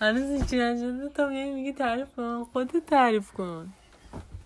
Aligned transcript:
هنوز 0.00 0.42
هیچی 0.42 0.56
نشده. 0.58 1.08
تا 1.08 1.28
میگی 1.28 1.72
تعریف 1.72 2.08
کن. 2.16 2.44
خودت 2.52 2.86
تعریف 2.86 3.32
کن. 3.32 3.72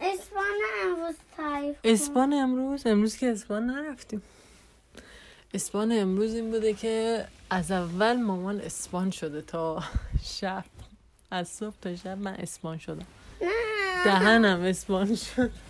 اسپان 0.00 0.44
امروز 0.84 1.14
تعریف 1.36 1.74
کن. 1.82 1.88
اسپان 1.88 2.32
امروز؟ 2.32 2.86
امروز 2.86 3.16
که 3.16 3.26
اسپان 3.32 3.66
نرفتیم. 3.66 4.22
اسپان 5.54 5.92
امروز 5.92 6.34
این 6.34 6.50
بوده 6.50 6.72
که 6.74 7.24
از 7.50 7.70
اول 7.70 8.22
مامان 8.22 8.60
اسپان 8.60 9.10
شده 9.10 9.42
تا 9.42 9.82
شب. 10.24 10.64
از 11.30 11.48
صبح 11.48 11.74
تا 11.82 11.96
شب 11.96 12.18
من 12.18 12.34
اسپان 12.34 12.78
شدم. 12.78 13.06
نه. 13.42 14.04
دهنم 14.04 14.60
اسپان 14.60 15.14
شد. 15.14 15.50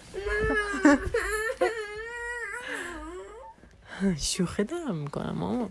شوخی 4.19 4.65
دارم 4.65 4.95
می‌کنم 4.97 5.35
ماما 5.39 5.71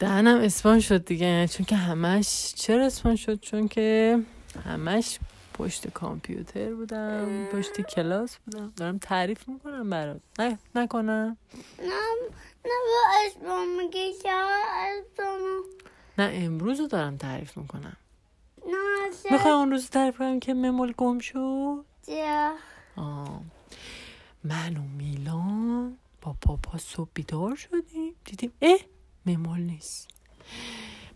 دهنم 0.00 0.40
اسپان 0.40 0.80
شد 0.80 1.04
دیگه 1.04 1.48
چون 1.48 1.66
که 1.66 1.76
همش 1.76 2.54
چرا 2.56 2.86
اسپان 2.86 3.16
شد؟ 3.16 3.40
چون 3.40 3.68
که 3.68 4.18
همش 4.66 5.18
پشت 5.54 5.88
کامپیوتر 5.88 6.74
بودم 6.74 7.46
پشت 7.52 7.80
کلاس 7.80 8.36
بودم. 8.36 8.72
دارم 8.76 8.98
تعریف 8.98 9.48
می‌کنم 9.48 9.90
برات. 9.90 10.20
نه 10.38 10.58
نکنم. 10.74 11.36
نه 11.78 11.84
نه 12.64 12.70
با 12.86 13.26
اسپان 13.26 13.68
اسپانو 13.88 15.62
نه 16.18 16.30
امروز 16.34 16.80
رو 16.80 16.86
دارم 16.86 17.16
تعریف 17.16 17.56
می‌کنم. 17.56 17.96
نه 18.66 19.10
می‌خوای 19.30 19.54
اون 19.54 19.70
روز 19.70 19.90
تعریف 19.90 20.18
کنم 20.18 20.40
که 20.40 20.54
ممول 20.54 20.92
گم 20.96 21.18
شد؟ 21.18 21.84
آه. 22.96 23.40
من 24.44 24.76
و 24.76 24.82
میلان 24.82 25.98
با 26.22 26.36
پاپا 26.40 26.78
صبح 26.78 27.10
بیدار 27.14 27.56
شدیم. 27.56 28.14
دیدیم 28.24 28.52
اه 28.62 28.78
ممول 29.26 29.60
نیست. 29.60 30.08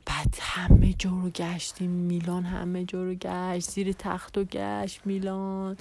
بعد 0.06 0.36
همه 0.40 0.92
جا 0.92 1.10
رو 1.10 1.30
گشتیم. 1.30 1.90
میلان 1.90 2.44
همه 2.44 2.84
جا 2.84 3.04
رو 3.04 3.14
گشت. 3.14 3.70
زیر 3.70 3.92
تخت 3.92 4.38
و 4.38 4.44
گشت 4.44 5.00
میلان. 5.04 5.76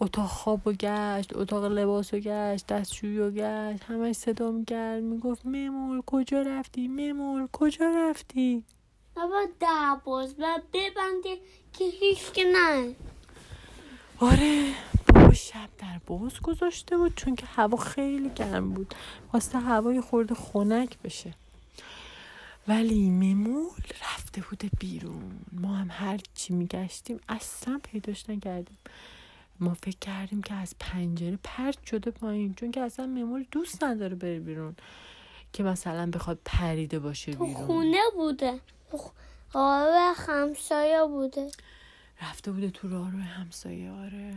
اتاق 0.00 0.26
خواب 0.26 0.66
و 0.66 0.72
گشت. 0.72 1.36
اتاق 1.36 1.64
لباس 1.64 2.14
و 2.14 2.18
گشت. 2.18 2.66
دستشویی 2.66 3.18
و 3.18 3.30
گشت. 3.30 3.84
همه 3.84 4.12
صدا 4.12 4.50
می‌کرد. 4.50 5.02
می‌گفت 5.02 5.46
ممول 5.46 6.02
کجا 6.06 6.42
رفتی؟ 6.42 6.88
ممول 6.88 7.48
کجا 7.52 7.90
رفتی؟ 7.96 8.64
بابا 9.16 9.44
در 9.60 9.96
باز 10.04 10.34
و 10.38 10.60
ببندی 10.72 11.36
که 11.72 11.84
هیچ 12.00 12.32
که 12.32 12.44
نه. 12.44 12.94
آره 14.20 14.72
بابا 15.14 15.32
شب 15.32 15.68
در 15.78 16.00
باز 16.06 16.40
گذاشته 16.42 16.96
بود 16.96 17.14
چون 17.14 17.36
که 17.36 17.46
هوا 17.46 17.76
خیلی 17.76 18.30
گرم 18.34 18.70
بود. 18.70 18.94
خواسته 19.30 19.58
هوای 19.58 20.00
خورده 20.00 20.34
خنک 20.34 20.98
بشه. 20.98 21.34
ولی 22.68 23.10
ممول 23.10 23.82
رفته 24.02 24.40
بوده 24.40 24.70
بیرون. 24.80 25.40
ما 25.52 25.74
هم 25.74 25.88
هر 25.90 26.20
چی 26.34 26.52
میگشتیم 26.54 27.20
اصلا 27.28 27.80
پیداش 27.82 28.30
نکردیم. 28.30 28.78
ما 29.60 29.74
فکر 29.74 29.98
کردیم 30.00 30.42
که 30.42 30.54
از 30.54 30.74
پنجره 30.80 31.38
پرت 31.44 31.86
شده 31.86 32.10
پایین 32.10 32.54
چون 32.54 32.70
که 32.70 32.80
اصلا 32.80 33.06
ممول 33.06 33.44
دوست 33.50 33.84
نداره 33.84 34.14
بره 34.14 34.40
بیرون 34.40 34.76
که 35.52 35.62
مثلا 35.62 36.10
بخواد 36.10 36.38
پریده 36.44 36.98
باشه 36.98 37.32
تو 37.32 37.46
بیرون. 37.46 37.66
خونه 37.66 38.00
بوده. 38.16 38.60
تو 38.90 38.98
آره 39.54 40.14
همسایه 40.16 41.04
بوده. 41.04 41.50
رفته 42.22 42.52
بوده 42.52 42.70
تو 42.70 42.88
راه 42.88 43.10
روی 43.10 43.22
همسایه 43.22 43.90
آره. 43.90 44.34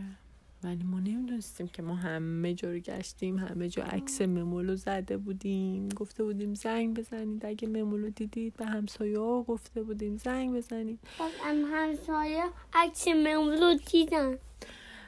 ولی 0.64 0.84
ما 0.84 1.00
نمی‌دونستیم 1.00 1.68
که 1.68 1.82
ما 1.82 1.94
همه 1.94 2.54
جا 2.54 2.70
رو 2.70 2.78
گشتیم 2.78 3.38
همه 3.38 3.68
جا 3.68 3.82
عکس 3.82 4.22
ممولو 4.22 4.76
زده 4.76 5.16
بودیم. 5.16 5.88
گفته 5.88 6.24
بودیم 6.24 6.54
زنگ 6.54 6.98
بزنید. 6.98 7.46
اگه 7.46 7.68
ممولو 7.68 8.10
دیدید 8.10 8.56
به 8.56 8.66
همسایه 8.66 9.18
ها 9.18 9.42
گفته 9.42 9.82
بودیم 9.82 10.16
زنگ 10.16 10.56
بزنید. 10.56 10.98
هم 11.44 11.56
همسایه 11.72 12.44
عکس 12.74 13.08
مملو 13.08 13.74
دیدن. 13.90 14.38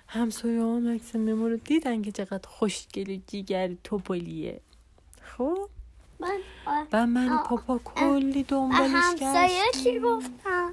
همسایه 0.09 0.63
ها 0.63 0.79
عکس 0.79 1.17
ممولو 1.17 1.57
دیدن 1.57 2.03
که 2.03 2.13
چقدر 2.13 2.49
خوشگل 2.49 3.19
جیگر 3.27 3.75
توپلیه. 3.85 4.61
خب؟ 5.23 5.69
من 6.21 6.39
و 6.93 7.07
من 7.07 7.29
و 7.29 7.33
آه، 7.33 7.49
پاپا 7.49 7.79
کلی 7.79 8.43
دنبالش 8.43 8.91
همسایه 8.95 9.63
چی 9.75 9.79
گشتیم. 9.79 10.03
گفتن؟ 10.03 10.71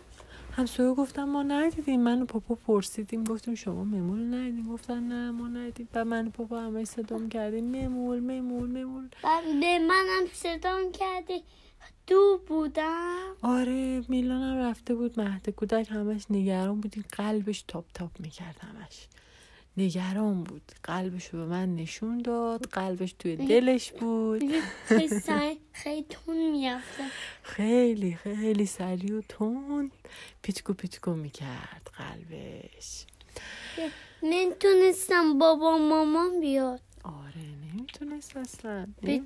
همسایه 0.51 0.93
گفتن 0.93 1.23
ما 1.23 1.43
ندیدیم. 1.43 2.01
من 2.01 2.21
و 2.21 2.25
پاپا 2.25 2.55
پرسیدیم 2.55 3.23
گفتیم 3.23 3.55
شما 3.55 3.83
ممول 3.83 4.33
ندیدیم. 4.33 4.73
گفتن 4.73 5.03
نه 5.03 5.31
ما 5.31 5.47
ندیدیم. 5.47 5.87
و 5.93 6.05
من 6.05 6.27
و 6.27 6.29
پاپا 6.29 6.61
همه 6.61 6.85
صدا 6.85 7.27
کردیم. 7.27 7.65
ممول 7.65 8.19
ممول 8.19 8.83
ممول. 8.83 9.09
بعد 9.23 9.43
به 9.43 9.79
منم 9.79 10.27
صدا 10.33 10.91
کردی. 10.99 11.43
دو 12.07 12.41
بودم. 12.47 13.35
آره 13.41 14.03
میلانم 14.07 14.57
رفته 14.57 14.95
بود 14.95 15.19
مهد 15.19 15.49
کودک. 15.49 15.91
همش 15.91 16.25
نگران 16.29 16.81
بودیم. 16.81 17.05
قلبش 17.11 17.63
تاپ 17.67 17.85
تاپ 17.93 18.11
می‌کرد 18.19 18.59
همش. 18.59 19.07
نگران 19.77 20.43
بود 20.43 20.71
قلبش 20.83 21.27
رو 21.27 21.39
به 21.39 21.45
من 21.45 21.75
نشون 21.75 22.21
داد 22.21 22.65
قلبش 22.69 23.13
توی 23.13 23.35
دلش 23.35 23.91
بود 23.91 24.43
خیلی 25.73 26.05
تون 26.09 26.81
خیلی 27.43 28.15
خیلی 28.15 28.65
سریع 28.65 29.17
و 29.17 29.21
تند 29.29 29.91
پیچکو 30.41 30.73
پیچکو 30.73 31.13
می‌کرد 31.13 31.89
قلبش 31.97 33.05
نمی‌تونستم 34.23 35.37
بابا 35.39 35.77
مامان 35.77 36.39
بیاد 36.41 36.81
آره 37.03 37.45
نمی‌تونست 37.73 38.37
اصلا 38.37 38.87
به- 39.01 39.21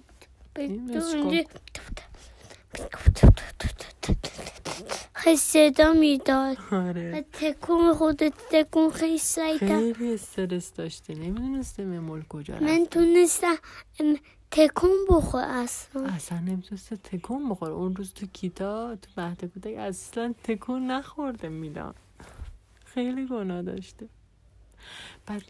خیلی 5.26 5.38
صدا 5.38 5.94
می‌داد. 5.94 6.58
و 6.72 6.76
آره 6.76 7.26
تکون 7.34 7.94
خودت 7.94 8.34
تکون 8.52 8.92
خیلی 8.92 9.20
کرد 9.60 9.80
خیلی 9.80 10.14
استرس 10.14 10.74
داشته 10.74 11.16
نمی‌دونسته 11.16 11.86
ممول 11.86 12.24
کجا 12.30 12.60
من 12.60 12.86
تونستم 12.86 13.56
تکون 14.52 14.98
بخور 15.10 15.44
اصلا. 15.44 16.06
اصلا 16.06 16.40
نمی‌تونسته 16.40 16.96
تکون 16.96 17.50
بخوره. 17.50 17.74
اون 17.74 17.96
روز 17.96 18.14
تو 18.14 18.26
کیتا 18.26 18.96
تو 18.96 19.22
مهد 19.22 19.46
کودک 19.46 19.78
اصلا 19.78 20.34
تکون 20.44 20.92
نخورده 20.92 21.50
میلان 21.50 21.94
خیلی 22.86 23.26
گناه 23.28 23.62
داشته. 23.62 24.08
بعد 25.26 25.44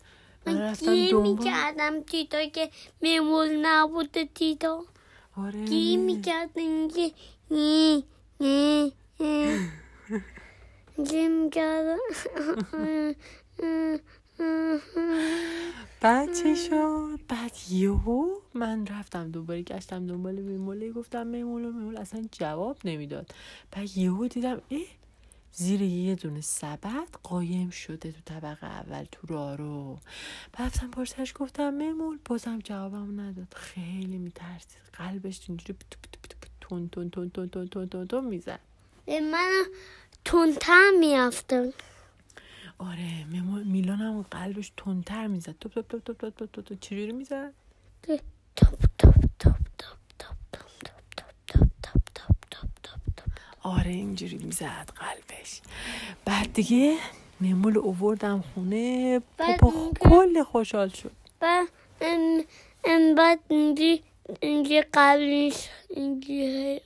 من 0.46 0.58
رفتم 0.62 1.10
دنبال. 1.10 1.32
می‌کردم 1.32 2.02
تیتا 2.02 2.46
که 2.46 2.70
میمول 3.02 3.50
نبوده 3.62 4.30
تیتا 4.36 4.84
آره. 5.38 5.66
گیر 5.66 6.00
می‌کردم 6.00 6.88
که 6.88 7.12
نی 7.52 8.04
نی 8.40 8.94
جیمگر 11.04 11.98
بعد 16.02 16.34
چی 16.34 16.56
شد. 16.56 17.20
بعد 17.28 17.52
یهو 17.70 18.36
من 18.54 18.88
رفتم 18.88 19.32
دوباره 19.32 19.62
گشتم 19.62 20.08
دنبال 20.08 20.36
میموله 20.36 20.92
گفتم 20.92 21.28
میمولو 21.28 21.72
میمول. 21.72 21.98
اصلا 21.98 22.26
جواب 22.32 22.78
نمی‌داد. 22.86 23.34
بعد 23.72 23.98
یهو 23.98 24.28
دیدم 24.28 24.62
ای 24.70 24.86
زیر 25.52 25.82
یه 25.82 26.16
دونه 26.16 26.42
سبد 26.42 27.08
قایم 27.24 27.70
شده 27.70 28.12
تو 28.12 28.20
طبقه 28.26 28.68
اول 28.68 29.06
تو 29.12 29.28
رارو 29.28 30.00
رفتم 30.60 30.92
پرسش 30.92 31.34
گفتم 31.36 31.74
میمول. 31.74 32.20
بازم 32.26 32.60
جوابم 32.60 33.20
نداد. 33.20 33.54
خیلی 33.56 34.18
میترسید. 34.18 34.82
قلبش 34.94 35.42
اینجوری 35.50 35.80
تون 36.62 36.90
تون 36.90 37.10
تون 37.10 37.30
تون 37.30 37.50
تون 37.50 37.68
تون 37.68 38.08
تون 38.08 38.26
می‌زد. 38.26 38.60
به 39.06 39.20
من 39.20 39.64
تندتر 40.26 40.92
میافتن 41.00 41.74
آره 42.80 43.26
میلان 43.66 43.98
هم 43.98 44.22
قلبش 44.32 44.72
تندتر 44.78 45.28
می‌زد 45.28 45.56
توپ 45.62 45.74
توپ 45.74 45.88
توپ 45.88 46.04
توپ 46.04 46.18
توپ 46.36 46.50
توپ 46.52 46.66
توپ 46.66 46.80
چجوری 46.80 47.12
می‌زد 47.12 47.54
توپ 48.04 48.80
توپ 48.98 49.16
توپ 49.40 49.56
آره 53.64 53.92
اینجوری 53.92 54.38
می‌زد 54.38 54.90
قلبش 54.96 55.62
بعد 56.26 56.54
دیگه 56.54 56.98
معمول 57.42 57.78
اووردم 57.78 58.44
خونه 58.54 59.20
پاپا 59.38 59.92
کل 60.00 60.44
خوشحال 60.44 60.90
شد 60.90 61.12
بعد 61.40 61.68
ام 62.02 62.44
ام 62.86 63.16
بعد 63.16 63.40
اینجی 64.42 64.82
قبلش 64.94 65.70
اینجا 65.90 66.80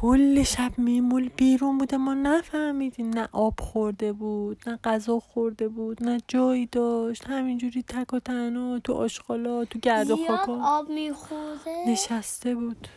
کل 0.00 0.42
شب 0.42 0.72
میمول 0.78 1.28
بیرون 1.36 1.78
بوده. 1.78 1.96
ما 1.96 2.14
نفهمیدیم. 2.14 3.10
نه 3.10 3.28
آب 3.32 3.54
خورده 3.60 4.12
بود 4.12 4.62
نه 4.66 4.78
غذا 4.84 5.20
خورده 5.20 5.68
بود 5.68 6.02
نه 6.02 6.20
جایی 6.28 6.66
داشت. 6.66 7.24
همینجوری 7.26 7.82
تک 7.82 8.14
و 8.14 8.18
تنها 8.18 8.78
تو 8.78 8.92
آشغالا 8.94 9.64
تو 9.64 9.78
گرد 9.78 10.10
و 10.10 10.16
خاکا. 10.16 10.58
آب 10.64 10.88
میخورده؟ 10.90 11.88
نشسته 11.88 12.54
بود. 12.54 12.88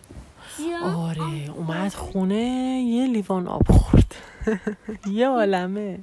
آره 0.95 1.51
اومد 1.57 1.93
خونه 1.93 2.43
یه 2.87 3.07
لیوان 3.07 3.47
آب 3.47 3.67
خورد. 3.71 4.15
یه 5.11 5.27
عالمه. 5.27 5.99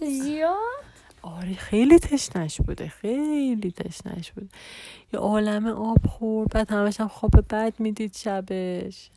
زیاد؟ 0.00 0.56
آره 1.22 1.54
خیلی 1.54 1.98
تشنش 1.98 2.60
بوده 2.60 2.88
خیلی 2.88 3.70
تشنش 3.70 4.32
بود 4.32 4.50
یه 5.12 5.20
عالم 5.20 5.66
آب 5.66 6.06
خورد 6.06 6.48
بعد 6.50 6.70
همش 6.72 7.00
هم 7.00 7.08
خواب 7.08 7.30
بد 7.50 7.74
می‌دید 7.78 8.16
شبش. 8.16 9.10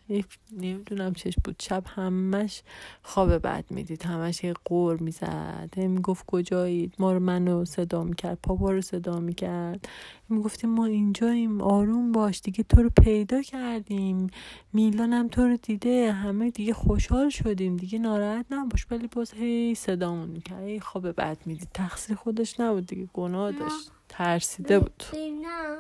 نمی‌دونم 0.52 1.14
چش 1.14 1.34
بود 1.44 1.56
شب 1.60 1.84
همش 1.88 2.62
خواب 3.04 3.38
بد 3.38 3.66
می‌دید 3.70 4.04
همش 4.04 4.44
یه 4.44 4.54
قور 4.66 4.98
می‌زد. 4.98 5.70
می‌گفت 5.78 6.26
کجایید؟ 6.26 6.94
ما 7.00 7.14
رو 7.14 7.20
منو 7.20 7.66
صدا 7.66 8.04
می‌کرد 8.04 8.38
پاپا 8.44 8.72
رو 8.72 8.82
صدا 8.82 9.20
می‌کرد. 9.20 9.88
می‌گفتیم 10.34 10.70
ما 10.70 10.86
اینجاییم 10.86 11.62
آروم 11.62 12.12
باش 12.12 12.42
دیگه 12.42 12.64
تو 12.64 12.84
رو 12.84 12.90
پیدا 12.90 13.42
کردیم. 13.42 14.28
میلان 14.74 15.14
هم 15.14 15.28
تو 15.28 15.48
رو 15.48 15.58
دیده 15.58 16.12
همه 16.12 16.52
دیگه 16.52 16.74
خوشحال 16.74 17.30
شدیم. 17.30 17.78
دیگه 17.78 18.00
ناراحت 18.00 18.46
نباش 18.50 18.88
ولی 18.92 19.08
باز 19.08 19.34
هی 19.34 19.76
صدامون 19.76 20.30
می‌کرد. 20.30 20.64
هی 20.64 20.80
خواب 20.80 21.08
بد 21.08 21.38
می‌دید. 21.46 21.68
تقصیر 21.74 22.16
خودش 22.16 22.60
نبود 22.60 22.86
دیگه 22.88 23.10
گناه 23.14 23.52
داشت. 23.52 23.92
ترسیده 24.10 24.80
بود. 24.80 25.04
نه. 25.14 25.78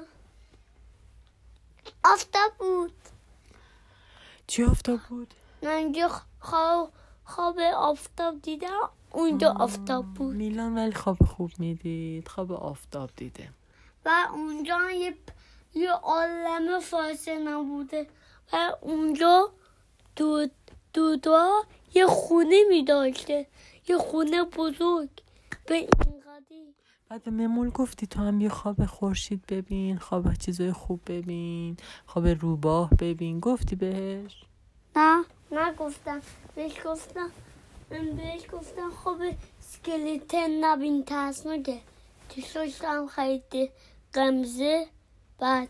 آفتاب 2.03 2.51
بود. 2.59 2.93
چی 4.47 4.63
آفتاب 4.63 4.99
بود؟ 5.09 5.33
من 5.63 5.93
خواب 6.39 6.91
خواب 7.25 7.59
آفتاب 7.75 8.41
دیدم. 8.41 8.89
اونجا 9.11 9.51
آفتاب 9.51 10.05
بود. 10.05 10.35
میلان 10.35 10.75
ولی 10.75 10.93
خواب 10.93 11.17
خوب 11.25 11.51
می‌دید. 11.59 12.27
خواب 12.27 12.51
آفتاب 12.51 13.09
دیده. 13.15 13.49
و 14.05 14.27
اونجا 14.33 14.91
یه 14.91 15.15
یه 15.73 15.91
عالم 15.91 16.79
فاصله 16.79 17.57
بوده 17.57 18.07
و 18.53 18.71
اونجا 18.81 19.49
دو 20.15 20.47
دودا 20.93 21.63
یه 21.93 22.05
خونه 22.05 22.63
می 22.69 22.83
داشته. 22.83 23.47
یه 23.87 23.97
خونه 23.97 24.43
بزرگ. 24.43 25.09
به 25.65 25.75
این 25.75 25.87
قدی 25.87 26.75
بعد 27.09 27.29
ممول 27.29 27.69
گفتی 27.69 28.07
تو 28.07 28.19
هم 28.19 28.41
یه 28.41 28.49
خواب 28.49 28.85
خورشید 28.85 29.43
ببین 29.49 29.97
خواب 29.97 30.33
چیزای 30.33 30.71
خوب 30.71 30.99
ببین 31.07 31.77
خواب 32.05 32.27
روباه 32.27 32.89
ببین. 32.99 33.39
گفتی 33.39 33.75
بهش؟ 33.75 34.43
نه 34.95 35.25
نگفتم. 35.51 36.21
بهش 36.55 36.73
گفتم. 36.85 37.29
من 37.91 38.09
بهش 38.09 38.41
گفتم 38.53 38.89
خوب 38.89 39.17
سکلیتن 39.59 40.63
نبین 40.63 41.03
ترسناکه 41.03 41.79
چشاش 42.29 42.81
هم 42.81 43.07
خیلی 43.07 43.69
قمزه 44.13 44.87
بعد 45.39 45.69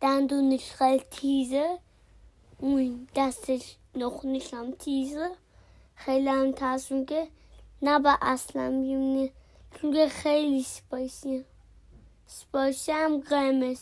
دندونش 0.00 0.70
خیلی 0.70 1.04
تیزه 1.10 1.78
اون 2.58 3.08
دستش 3.16 3.76
نخونش 3.94 4.54
هم 4.54 4.70
تیزه 4.72 5.30
خیلی 5.94 6.28
هم 6.28 6.52
ترسناکه 6.52 7.28
نه 7.82 7.98
با 7.98 8.18
اصلا 8.22 8.70
بیمونه 8.70 9.30
چون 9.80 10.08
خیلی 10.08 10.62
سپایسی 10.62 11.44
سپایسی 12.26 12.92
هم 12.92 13.20
قرمز 13.20 13.80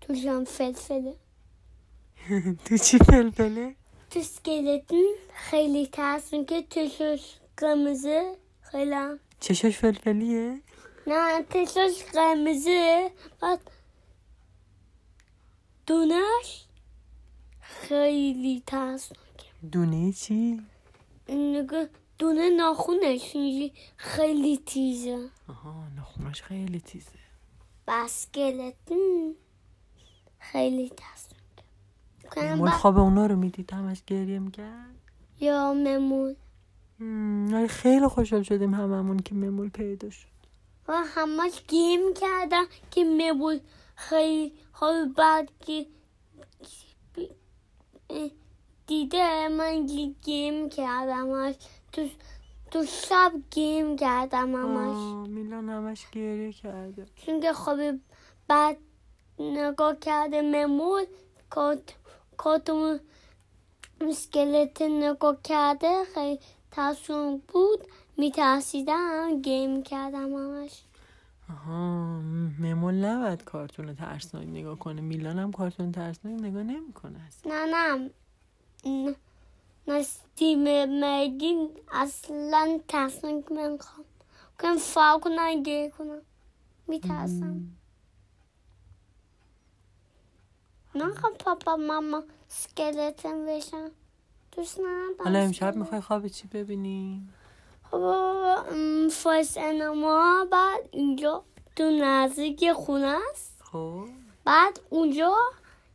توش 0.00 0.24
هم 0.24 0.44
فلفله 0.44 1.14
تو 2.64 2.78
چی 2.78 2.98
فلفله؟ 2.98 3.74
تو 4.10 4.22
سکلتن 4.22 4.96
خیلی 5.34 5.86
ترسون 5.86 6.44
که 6.44 6.62
تشش 6.62 7.34
قرمزه 7.56 8.36
خیلی 8.60 8.94
هم 8.94 9.18
چشاش 9.40 9.78
فلفلیه؟ 9.78 10.60
تشش 11.50 12.04
قرمزه. 12.12 13.10
بعد 13.40 13.60
دونش 15.86 16.66
خیلی 17.60 18.62
ترسون 18.66 19.16
دونه 19.72 20.12
چی؟ 20.12 20.60
دونه 22.18 22.50
ناخونش 22.56 23.36
خیلی 23.96 24.56
تیزه. 24.66 25.28
آها 25.48 25.88
نخوناش 25.98 26.42
خیلی 26.42 26.80
تیزه. 26.80 27.10
بسکلتن 27.88 29.32
خیلی 30.38 30.92
ترسون 30.96 31.38
ممول 32.36 32.70
خواب 32.70 32.98
اونا 32.98 33.26
رو 33.26 33.36
می‌دید 33.36 33.72
همش 33.72 34.02
گریه 34.06 34.38
می‌کرد؟ 34.38 34.94
یا 35.40 35.72
ممول. 35.72 36.34
خیلی 37.68 38.08
خوشحال 38.08 38.42
شدیم 38.42 38.74
هممون 38.74 39.18
که 39.18 39.34
ممول 39.34 39.68
پیدا 39.68 40.10
شد. 40.10 40.35
و 40.88 41.02
همش 41.06 41.62
گیم 41.68 42.14
کردم 42.14 42.66
که 42.90 43.04
ممول 43.04 43.60
خیلی 43.96 44.52
حال 44.72 45.08
بعد 45.08 45.50
که 45.66 45.86
دیده 48.86 49.48
من 49.48 49.86
گیم 50.22 50.68
کردم 50.68 51.30
همش 51.30 51.54
تو 51.92 52.08
تو 52.70 52.84
شب 52.84 53.32
گیم 53.50 53.96
کردم 53.96 54.54
همش 54.54 55.28
میلان 55.28 55.68
همش 55.68 56.10
گریه 56.10 56.52
کرده. 56.52 57.06
چون 57.16 57.40
که 57.40 57.52
خواب 57.52 57.78
بعد 58.48 58.76
نگاه 59.38 59.96
کرده 59.96 60.42
ممول 60.42 61.04
کات 61.50 61.94
کاتون 62.36 63.00
اسکلت 64.00 64.82
نگاه 64.82 65.36
کرده 65.44 66.04
خیلی 66.14 66.40
ترسون 66.70 67.42
بود. 67.48 67.86
میترسیدم 68.16 69.42
گیم 69.42 69.82
کردم 69.82 70.34
همش. 70.34 70.82
آها 71.50 72.20
ممول 72.58 72.94
نباید 72.94 73.44
کارتون 73.44 73.94
ترسناک 73.94 74.46
نگاه 74.46 74.78
کنه. 74.78 75.00
میلان 75.00 75.38
هم 75.38 75.52
کارتون 75.52 75.92
ترسناک 75.92 76.40
نگاه 76.42 76.62
نمی‌کنه 76.62 77.20
نه 77.46 77.66
نه. 77.66 78.10
نه 78.84 79.14
نه 79.88 80.02
ستیم 80.02 80.64
مگین 81.04 81.70
اصلا 81.92 82.80
ترسناک 82.88 83.44
نمی‌خوام. 83.52 84.06
کنم 84.58 84.76
فاق 84.76 85.20
کنم 85.24 85.62
گیر 85.62 85.90
کنم. 85.90 86.22
میترسم. 86.88 87.60
نمی‌خوام 90.94 91.32
پاپا 91.34 91.76
ماما 91.76 92.22
سکلتن 92.48 93.46
بشن. 93.46 93.90
دوست 94.52 94.78
ندارم 94.78 95.24
حالا 95.24 95.38
امشب 95.38 95.76
می‌خوای 95.76 96.00
خواب 96.00 96.28
چی 96.28 96.48
ببینی؟ 96.48 97.28
فایس 99.10 99.58
انما 99.58 100.46
بعد 100.50 100.88
اینجا 100.90 101.42
تو 101.76 101.84
نزدیک 101.90 102.72
خونه 102.72 103.16
است. 103.30 103.62
خب. 103.72 104.04
بعد 104.44 104.80
اونجا 104.90 105.34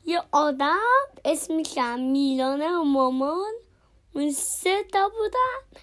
یه 0.05 0.21
آدم 0.31 0.77
اسمش 1.25 1.77
هم 1.77 1.99
میلانه 1.99 2.77
و 2.77 2.83
مامان. 2.83 3.53
اون 4.15 4.31
سه 4.31 4.83
تا 4.83 5.09
بودن. 5.09 5.81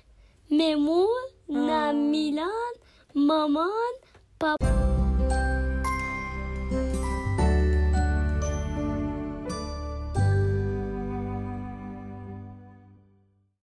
ممون 0.50 1.08
نه 1.48 1.92
میلان 1.92 2.74
مامان 3.14 3.92
پاپا 4.40 4.87